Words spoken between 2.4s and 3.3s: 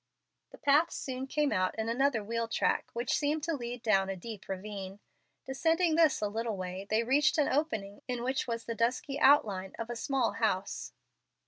track, which